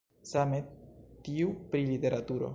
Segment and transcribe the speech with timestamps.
[0.29, 0.61] Same
[1.29, 2.49] tiu pri literaturo.